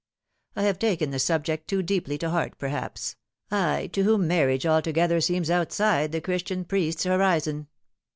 I 0.55 0.63
have 0.63 0.79
taken 0.79 1.11
the 1.11 1.19
subject 1.19 1.67
too 1.67 1.83
deeply 1.83 2.17
to 2.17 2.31
heart 2.31 2.57
perhaps 2.57 3.15
I, 3.51 3.85
to 3.93 4.01
whom 4.01 4.27
marriage 4.27 4.65
altogether 4.65 5.21
seems 5.21 5.51
outside 5.51 6.11
the 6.11 6.21
Christian 6.21 6.65
priest's 6.65 7.03
horizon. 7.03 7.67